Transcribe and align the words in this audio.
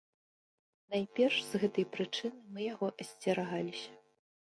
Найперш, 0.93 1.35
з 1.49 1.61
гэтай 1.63 1.85
прычыны 1.97 2.39
мы 2.55 2.65
яго 2.73 2.87
асцерагаліся. 3.05 3.91